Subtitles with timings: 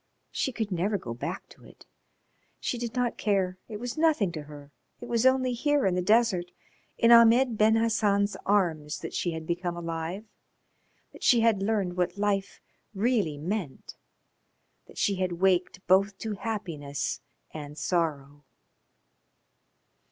[0.31, 1.85] She could never go back to it.
[2.59, 3.59] She did not care.
[3.69, 4.71] It was nothing to her.
[4.99, 6.49] It was only here in the desert,
[6.97, 10.25] in Ahmed Ben Hassan's arms, that she had become alive,
[11.13, 12.59] that she had learned what life
[12.95, 13.93] really meant,
[14.87, 17.21] that she had waked both to happiness
[17.53, 18.43] and sorrow.